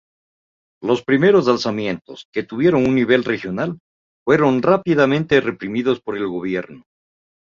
Los 0.81 1.03
primeros 1.03 1.47
alzamientos, 1.47 2.25
que 2.33 2.41
tuvieron 2.41 2.87
un 2.87 2.95
nivel 2.95 3.23
regional, 3.23 3.77
fueron 4.25 4.63
rápidamente 4.63 5.39
reprimidos 5.41 5.99
por 6.01 6.17
el 6.17 6.25
gobierno. 6.27 6.85